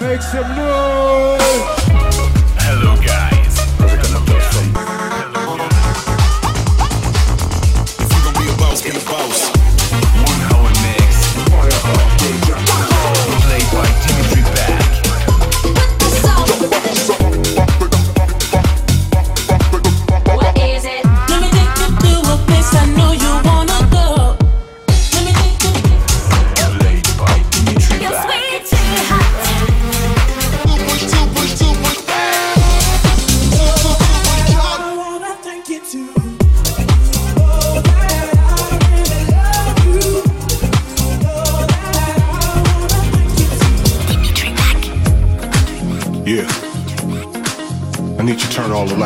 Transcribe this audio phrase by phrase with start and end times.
[0.00, 1.77] Makes some noise.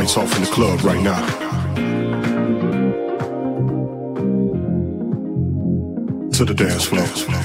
[0.02, 1.24] lights off in the club right now.
[6.32, 7.41] To the dance floor.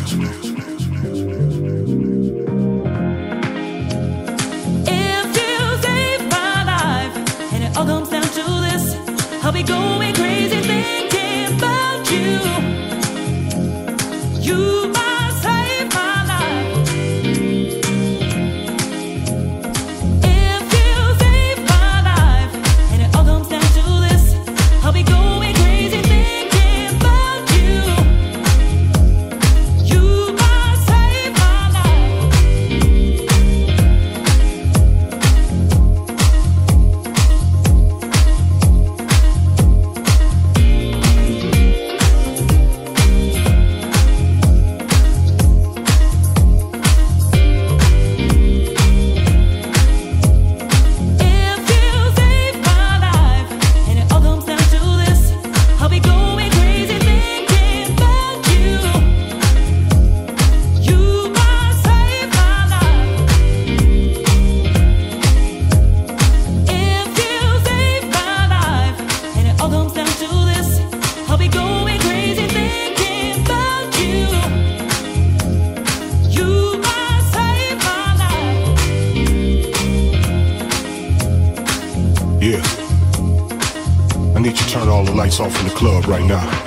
[85.28, 86.67] lights off in the club right now.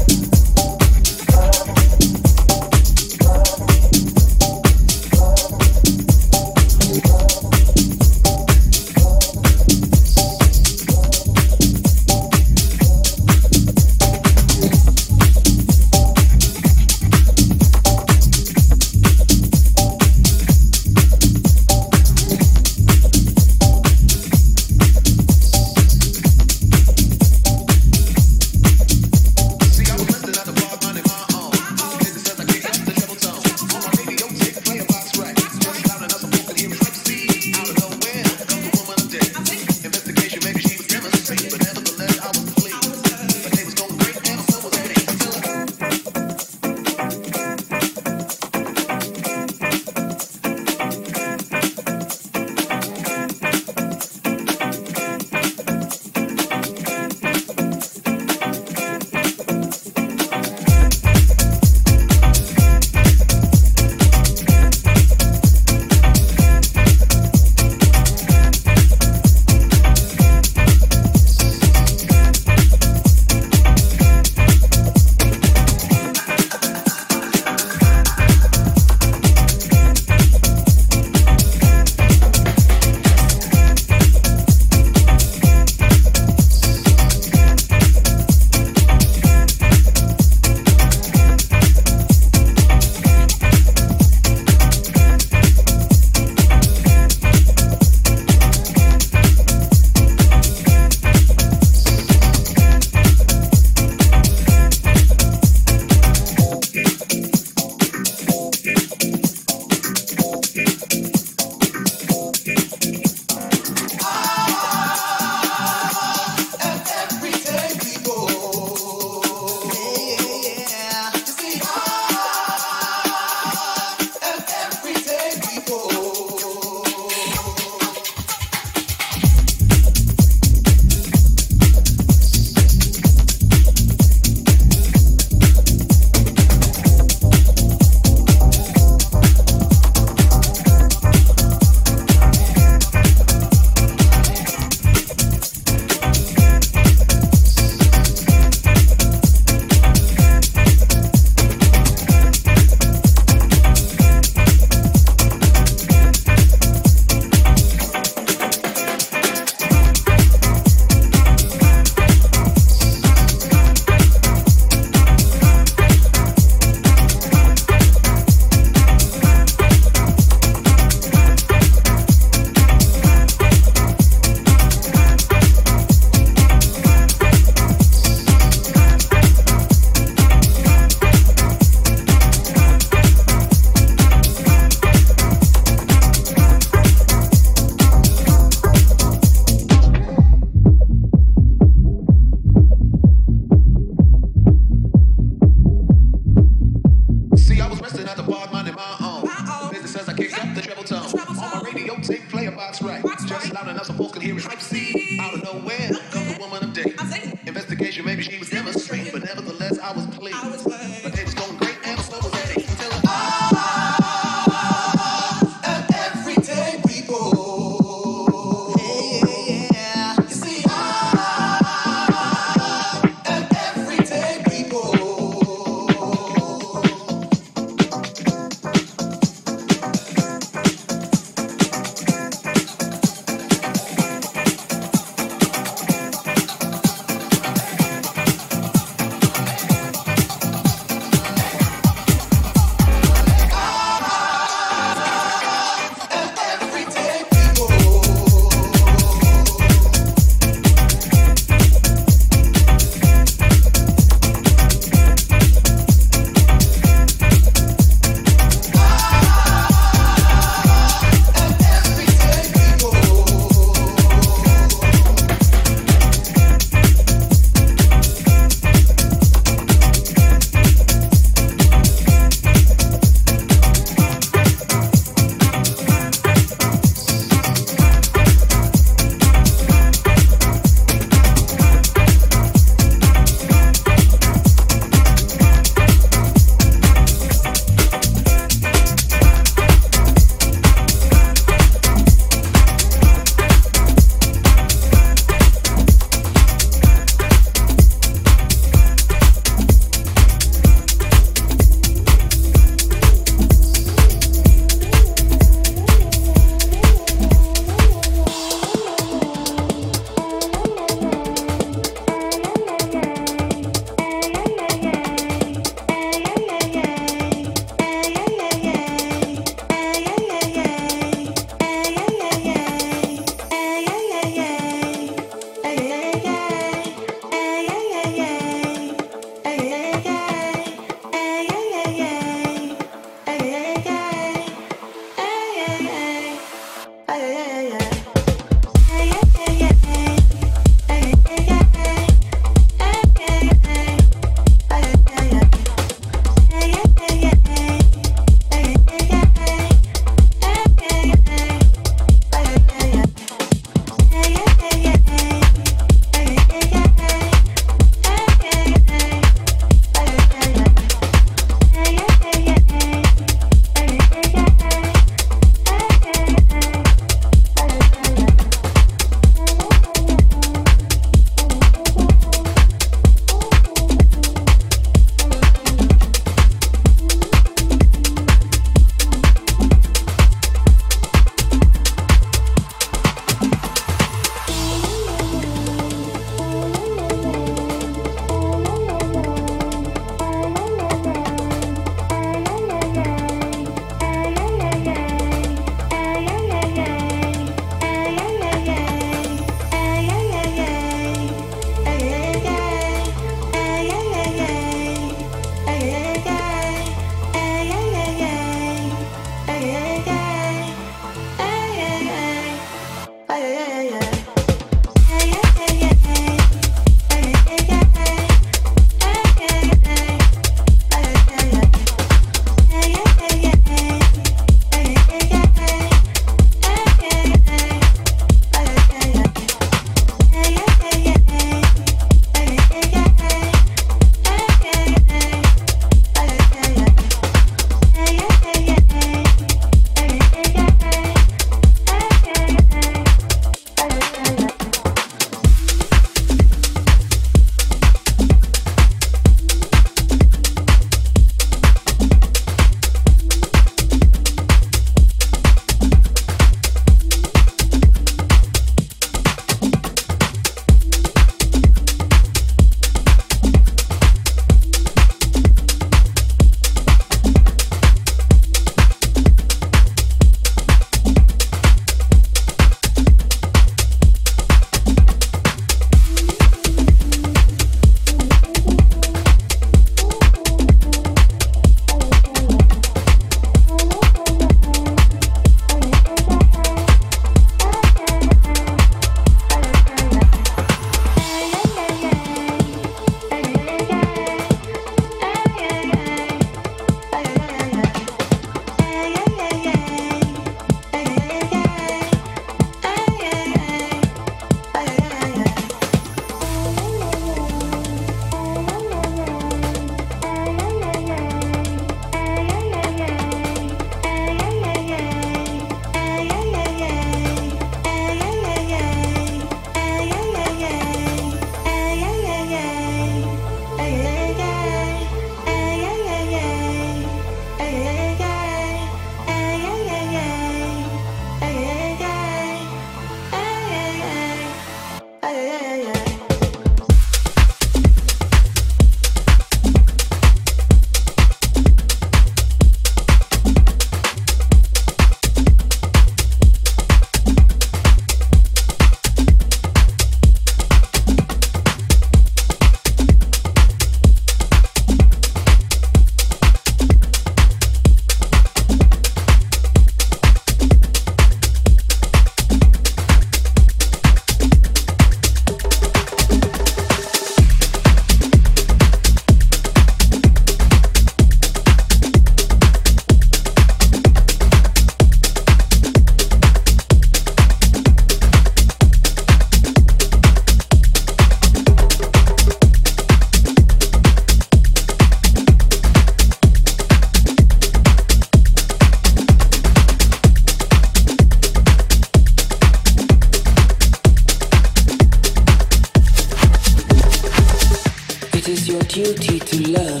[598.48, 600.00] It is your duty to learn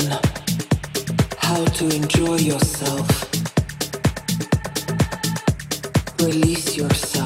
[1.36, 3.30] how to enjoy yourself.
[6.18, 7.17] Release yourself.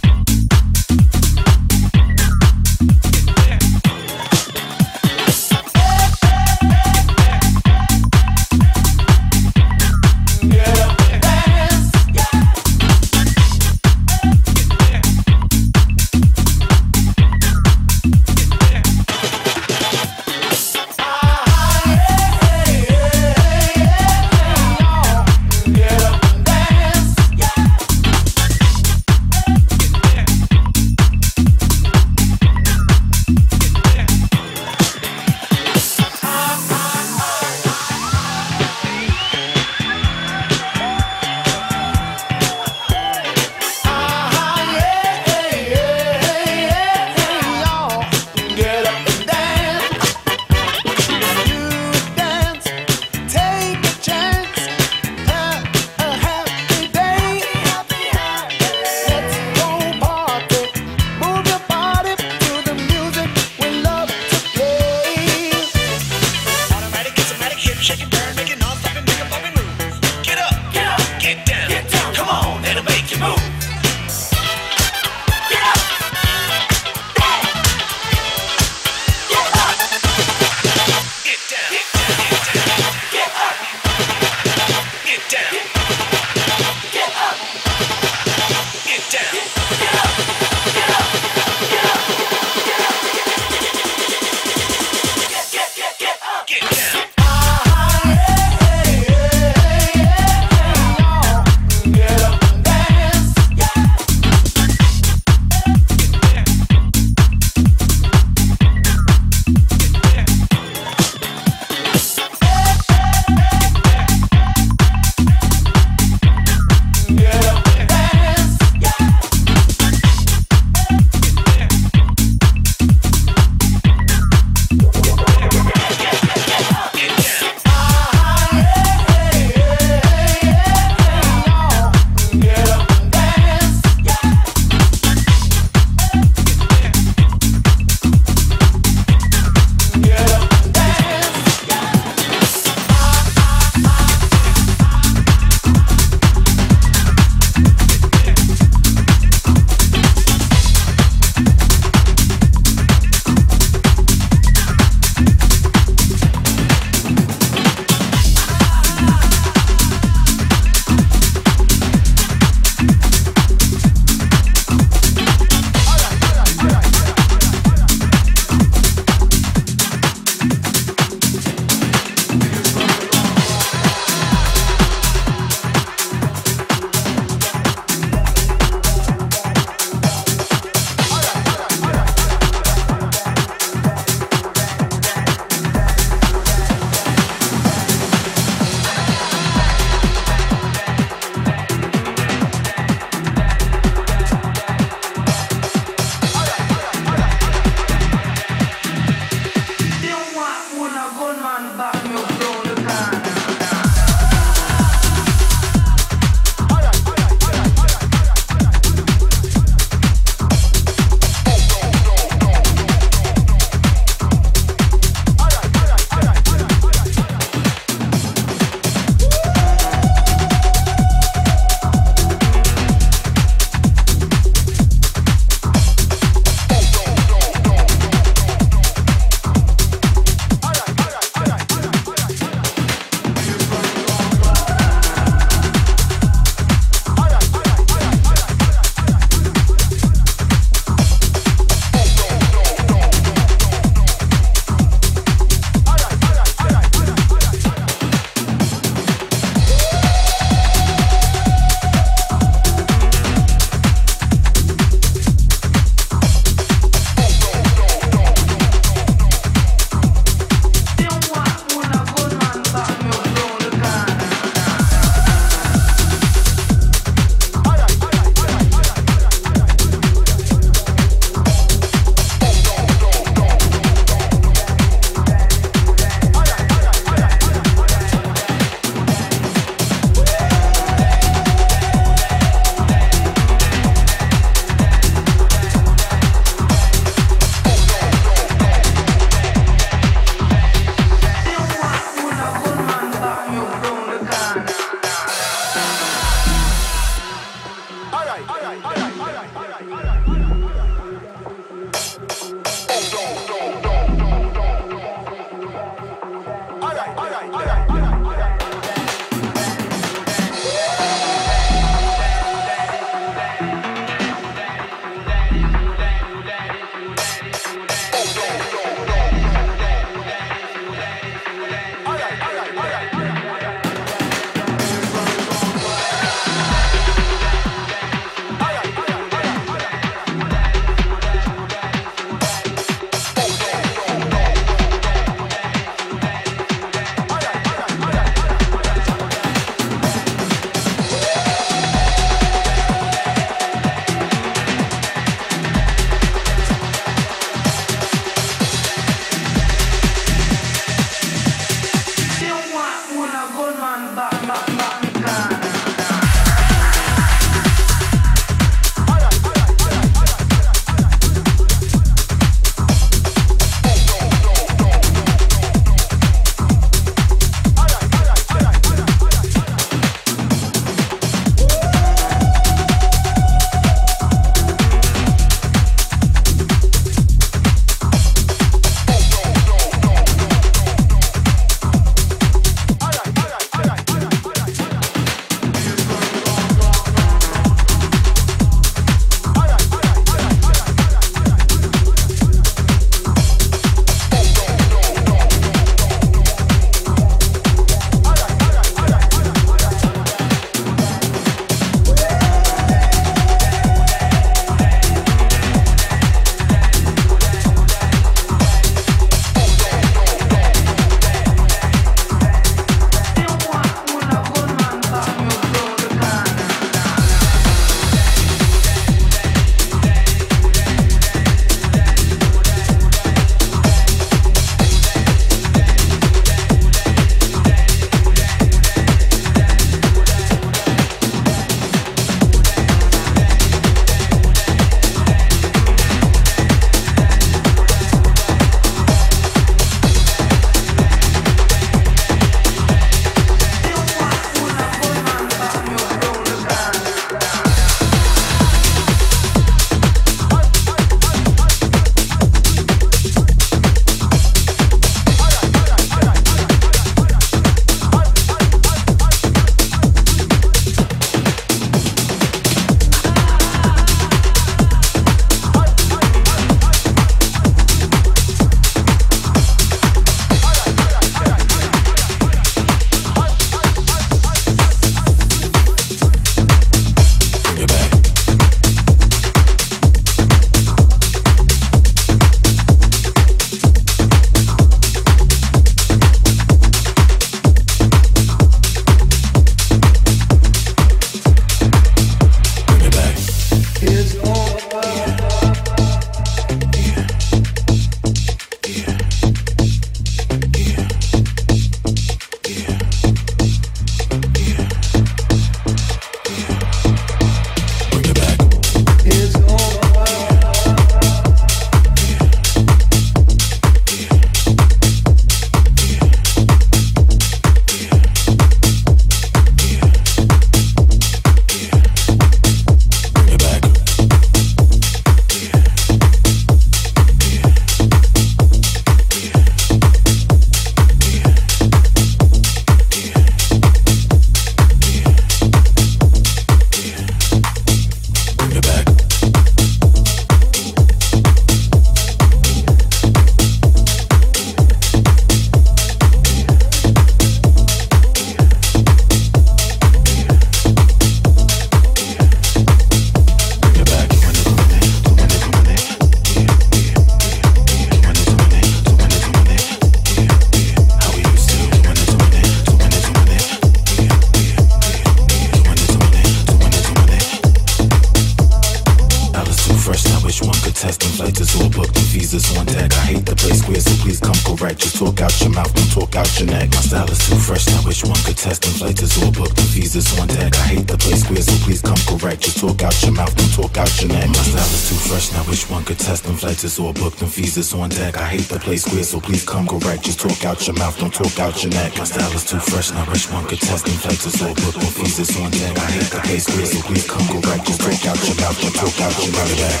[587.38, 588.36] Confuses on deck.
[588.36, 590.24] I hate to play square, so please come correct.
[590.24, 592.18] Just talk out your mouth, don't talk out your neck.
[592.18, 593.50] My style is too fresh, not rich.
[593.52, 595.96] One could test and flex us all, but confuses on deck.
[595.96, 597.86] I hate to play square, so please come correct.
[597.86, 600.00] Just talk out your mouth, don't talk out your neck.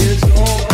[0.00, 0.73] It's all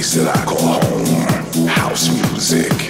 [0.00, 1.66] place that I call home.
[1.66, 2.89] House music.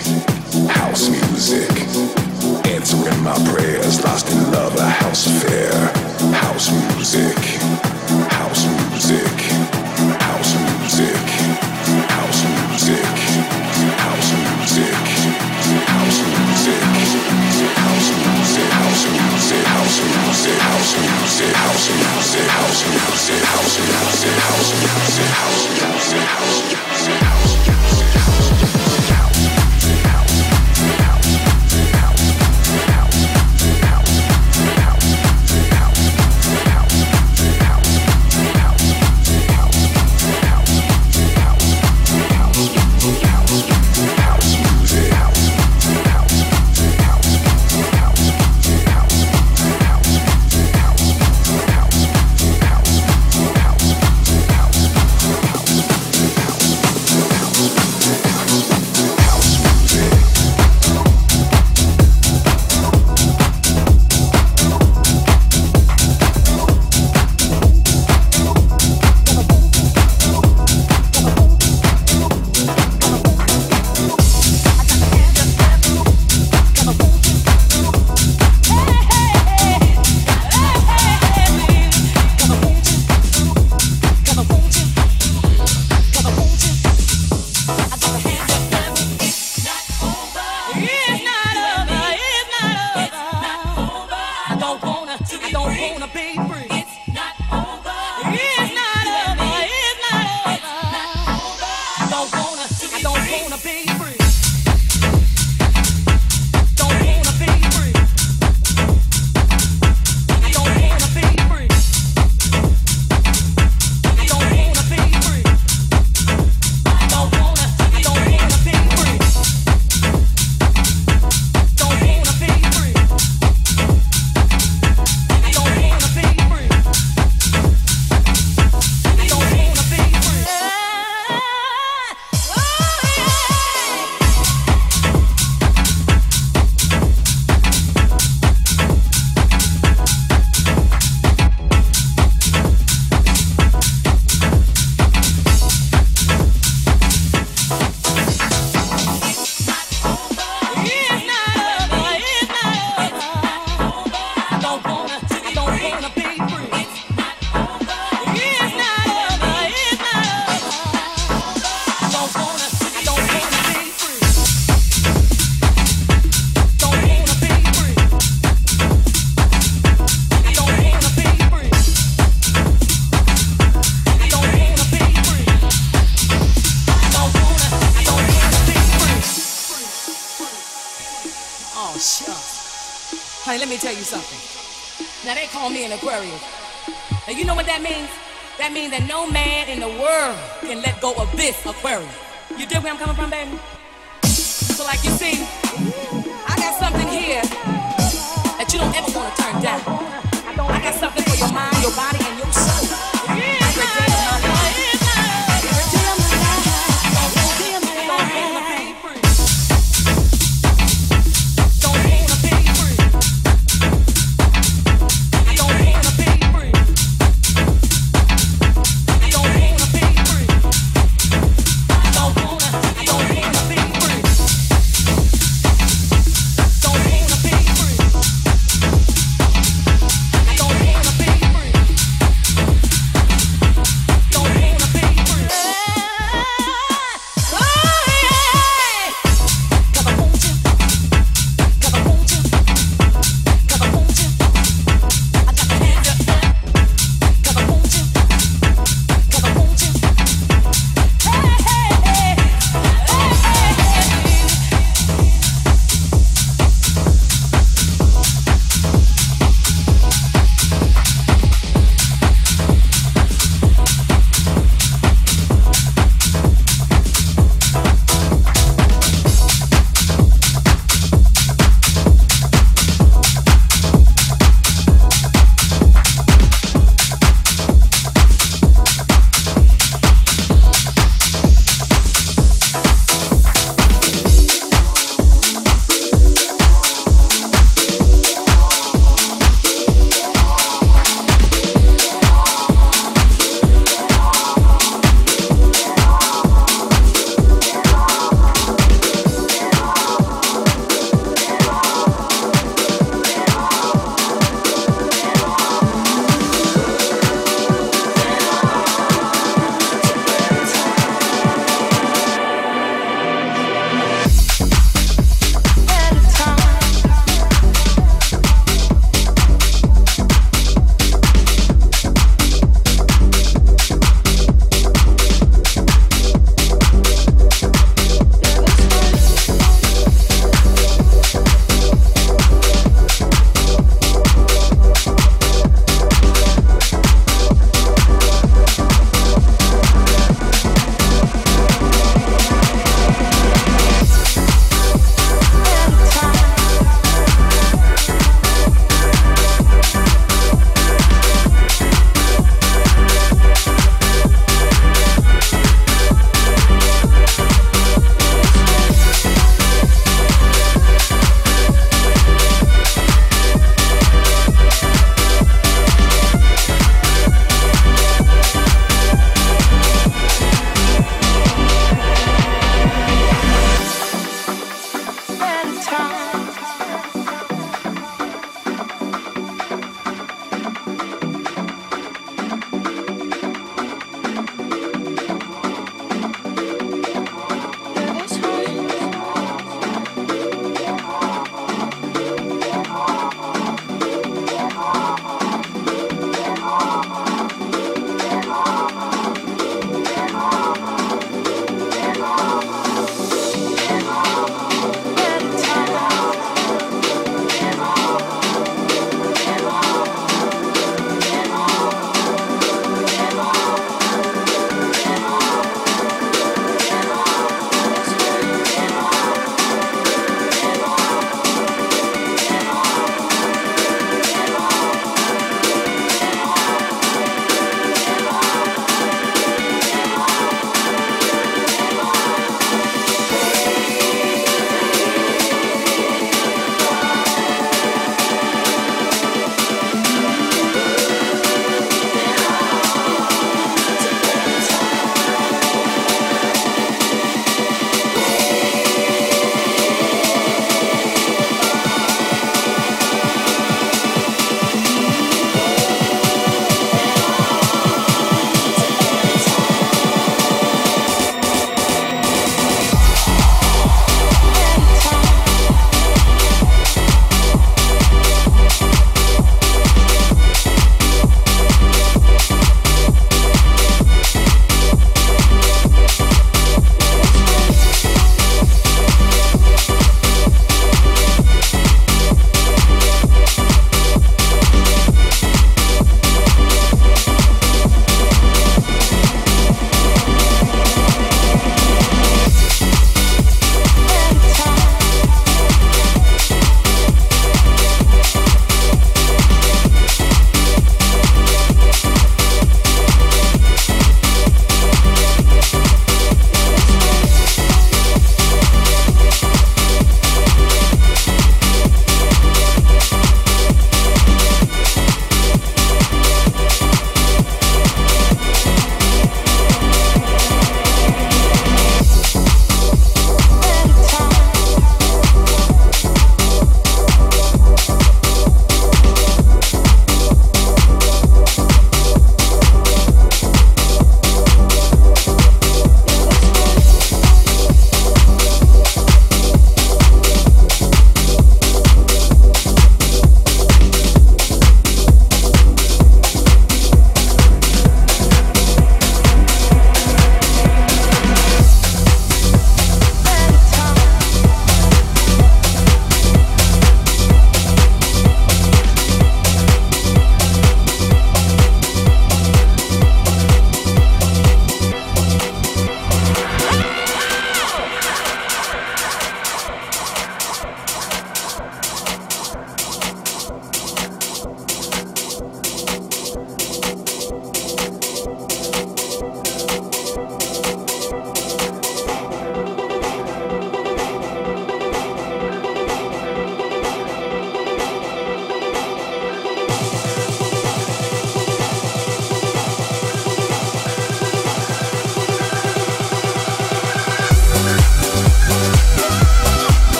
[188.90, 192.08] that no man in the world can let go of this aquarium.
[192.56, 193.59] You dig where I'm coming from, baby?